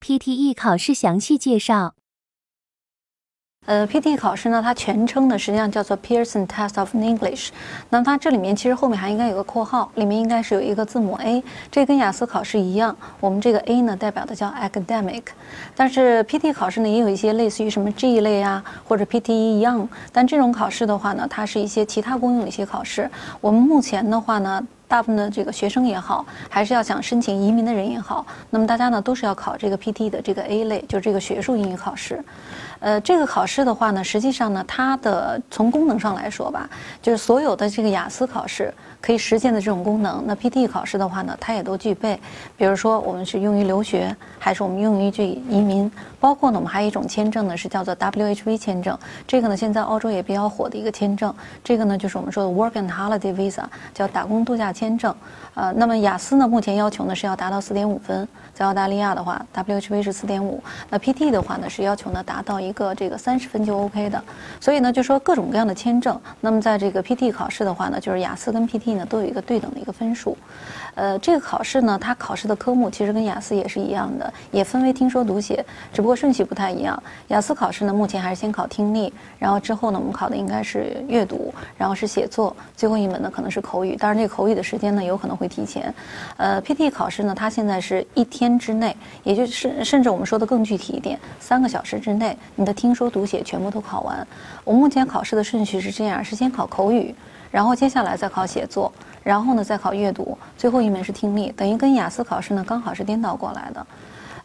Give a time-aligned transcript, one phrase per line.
[0.00, 1.92] PTE 考试详细介绍。
[3.66, 7.50] 呃，PTE 考试呢，它全称呢实际上叫做 Pearson Test of English。
[7.90, 12.96] 那它这里面其实后面还应该有个括号，里面应该是有一个字母 A，这跟雅思考试一样。
[13.20, 15.24] 我们这个 A 呢代表的叫 academic。
[15.76, 19.86] 但是 PTE 考试呢也有一些类似于什么 G 类啊，或者 PTE 一样。
[20.10, 23.10] 但这种考试的话呢，它是一些其他公用的一些考试。
[23.42, 24.66] 我们目前的话呢。
[24.90, 32.20] 大部分的这个学生也好，还是要想申请移民的人也好，那么大家呢都是要考这个 PT 的这个 A 类，就是这个学术英语考试。
[32.80, 36.68] 呃，这个考试的话呢，实际上呢，它的从功能上来说吧，
[37.00, 42.18] 就是所有的这个雅思考试可以实现的这种功能，那 PT 考试的话呢，它也都具备。
[42.56, 45.90] 比如说，我们是用于留学，还是我们用于这移民？
[46.18, 48.98] 包括呢，我们还有一种签证呢，是叫做 WHV 签证。
[49.26, 51.34] 这个呢，现在澳洲也比较火的一个签证。
[51.62, 55.14] 这个呢，就是我们说的 Work and Holiday Visa，叫打工度假签证。
[55.54, 58.26] 呃，那么雅思呢，目前要求呢是要达到四点五分。
[58.54, 64.22] 在澳大利亚的话，WHV 是四点五，那 PT 的话呢是要求呢达到一一个这个三十分就 OK 的，
[64.60, 70.38] 所以呢就说各种各样的签证，那么在这个 PT 考试的话呢，就是雅思跟 PT 呢都有一个对等的一个分数，
[70.94, 77.02] 呃，这个考试呢它考试的科目其实跟雅思也是一样的，也分为听说读写，只不过顺序不太一样。
[77.28, 85.92] 雅思考试呢目前还是先考听力，然后之后呢我们考的应该是阅读，然后是写作，最后一门呢可能是口语，当然这个口语的时间呢有可能会提前。
[86.36, 88.50] 呃，PT 考试呢它现在是一天。
[88.60, 94.26] 之内，也就是甚至我们说的更具体一点，三个小时之内，你的听说读写全部都考完。
[94.64, 97.14] 我目前考试的顺序是这样：是先考口语，
[97.50, 103.86] 然后接下来再考写作，然后呢再考阅读，最后一门是听力，等于跟雅思考试呢刚好是颠倒过来的。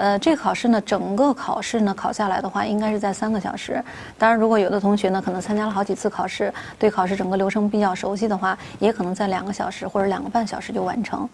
[0.00, 3.84] 呃，这个考试呢，整个考试呢考下来的话，应该是在三个小时。
[4.16, 11.28] 当然，如果有的同学呢，可能参加了好几次考试，对考试整个流程比较熟悉的话，也可能在两个小时或者两个半小时就完成。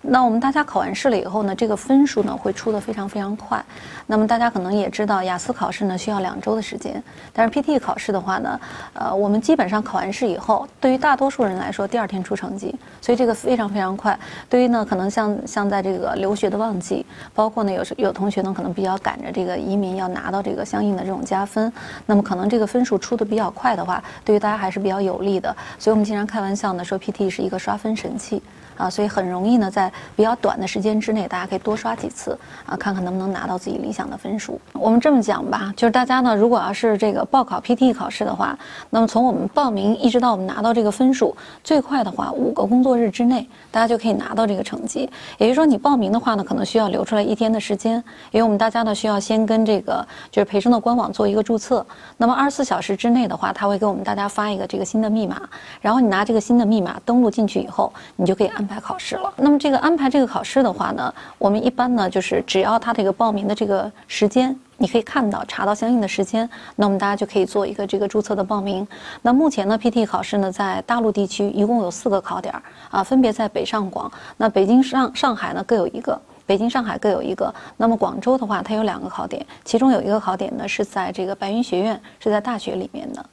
[0.00, 3.64] 那我们大家考完试了以后呢，这个分数呢会出的非常非常快。
[4.08, 7.00] 那么大家可能也知道，雅思考试呢需要两周的时间，
[7.32, 8.60] 但是 PT 考试的话呢，
[8.94, 14.18] 呃，我们基本上考完试以后，对于大多数人来说，第二天出成绩，所以这个非常非常快。
[14.48, 18.07] 对于呢，可能像像在这个留学的旺季，包括呢有时有。
[18.08, 21.70] 有同学呢，可能比较赶着这个移民要拿到这个相应的这种加分，
[22.06, 25.54] 那么可能这个分数出的比较快的话，对于大家还是比较有利的。
[25.78, 28.42] 所以我们经常开玩笑呢，说 PT 是一个刷分神器。
[28.78, 34.58] 啊，所以很容易呢，在比较短的时间之内，大家可以多刷几次啊，看看能不能拿到自己理想的分数。
[34.72, 38.56] 我们这么讲吧，就是大家呢，如果要是这个报考 PT 考试的话，
[38.88, 45.10] 那么从我们报名一直到我们拿到这个分数，最快的话五个工作日之内，大家就可以拿到这个成绩。
[45.38, 47.96] 也就是说，你报名的话呢，可能需要留出来一天的时间，
[48.30, 51.84] 因为我们大家呢需要先跟这个就是培生的官网做一个注册。
[52.16, 55.42] 那么二十四小时之内的话，他会给我们大家发一个这个新的密码，
[55.80, 58.67] 然后你拿这个新的密码登录进去以后，你就可以安。
[58.68, 59.32] 排考试了。
[59.38, 68.86] 那么这个安排这个考试的话呢，我们一般呢就是只要他这个报名的这个时间，你可以看到查到相应的时间，那我们大家就可以做一个这个注册的报名。
[69.22, 72.54] 那目前呢，PT 考试呢在大陆地区一共有四个考点
[72.90, 74.12] 啊，分别在北上广。
[74.36, 77.52] 那北京上上海呢各有一个，北京上海各有一个。
[77.76, 83.24] 那么广州的话，它有两个考点，其中有一个考点呢是在这个白云学院，是在大学里面的。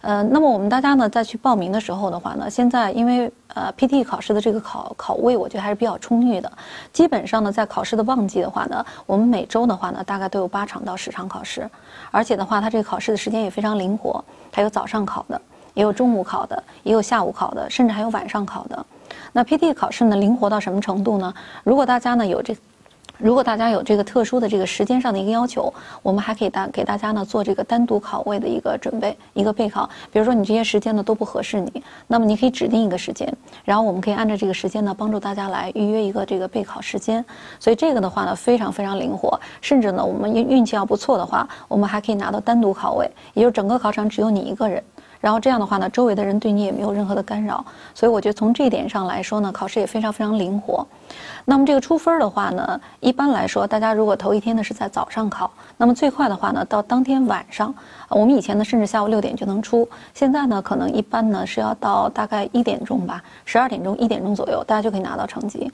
[0.00, 6.50] 呃，那么我们大家呢，在去报名的时候的话呢，现在因为呃 PT 考试的这个考考位，我觉得还是比较充裕的。
[6.92, 11.68] 基本上呢，在考试的旺季的话呢，我们每周的话呢，大概都有八场到十场考试，
[12.10, 15.40] 而且的话，它这个考试的时间也非常灵活，它有早上考的，
[15.74, 18.86] 也有中午考的，也有下午考的，甚至还有晚上考的。
[19.32, 21.32] 那 PT 考试呢，灵活到什么程度呢？
[21.64, 22.56] 如果大家呢有这。
[23.20, 25.72] 如果大家有这个特殊的这个时间上的一个要求，
[26.02, 29.88] 我们还可以大给大家呢做这个单独考位的一个准备，一个备考。
[30.10, 33.30] 比如说你这些时间呢都不合适你，那么你可以指定一个时间，
[33.64, 37.22] 然后我们可以按照这个时间呢帮助大家来预约一个这个备考时间。
[37.58, 44.82] 所以这个的话呢非常非常灵活，甚至呢我们运运气要不错的话，我们还可以拿到单独考位，也就是整个考场只有你一个人。
[45.20, 47.64] 然后这样的话呢，周围的人对你也没有任何的干扰，
[47.94, 50.86] 所以我觉得从这一点上来说呢，考试也非常非常灵活。
[51.44, 57.74] 那么这个出分的话呢，一般来说，大家如果头一天呢是在早上考，那么最快的话呢，到当天晚上，
[58.08, 65.70] 我们以前呢甚至下午六点就能出，现在呢可能一般呢是要到大概一点钟吧，十二点钟一点钟左右，大家就可以拿到成绩。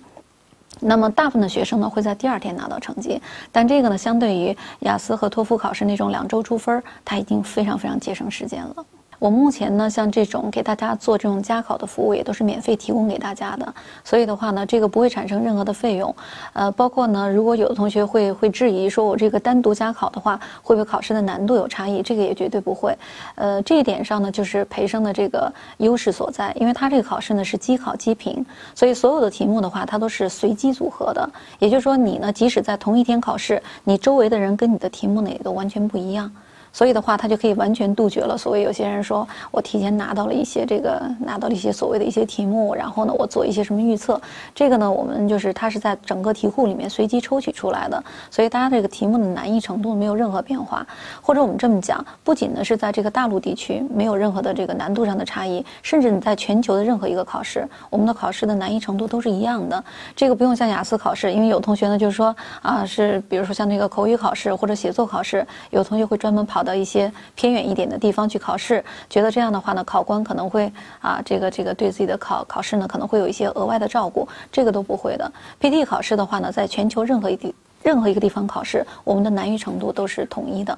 [0.80, 3.20] 那么大部分的学生呢会在第二天拿到成绩，
[3.52, 8.84] 但这个呢相对于雅思和托福考试那种两周出分，它已经非常非常节省时间了。
[9.18, 13.74] 我目前呢，像这种给大家做这种加考的服务，也都是免费提供给大家的。
[14.04, 16.14] 所以的话呢，这个不会产生任何的费用。
[16.52, 22.02] 呃，包括呢，如果有的同学会会质疑说，我这个单独加考的话，会不会考试的难度有差异？
[22.02, 22.96] 这个也绝对不会。
[23.34, 31.28] 呃，这一点上呢，就是培生的这个优势所在，因为它这个考试呢是机考机评，所以所有的题目的话，它都是随机组合的。
[31.58, 36.30] 也就是说，你呢，即使在同一天考试，你周围的人跟你的题目呢也都完全不一样。
[36.76, 44.20] 所以的话，它就可以完全杜绝了所谓有些人说我提前拿到了一些这个拿到了一些所谓的一些题目，然后呢，我做一些什么预测。
[44.54, 50.86] 这个呢，我们就是它是在整个题库里面随机抽取出来的，所以大家这个题目的难易程度没有任何变化。
[51.22, 59.82] 或者我们这么讲，不仅呢是在这个大陆地区没有任何的这个难度上的差异，甚至你在全球的任何一个考试，我们的考试的难易程度都是一样的。
[60.14, 66.65] 这个不用像雅思考试，因为有同学呢就是说啊，是比如说像那个口语考试或者写作考试，有同学会专门跑。
[66.66, 70.70] 到一些偏远一点的地方去考试，觉得这样的话呢，考官可能会
[71.00, 75.30] 啊，这个这个对自己的考考试呢，可能会有一些额外的照顾，这个都不会的。
[75.60, 80.74] PT 考试的话呢，在全球任何一地任何一个地方考试，我们的难易程度都是统一的。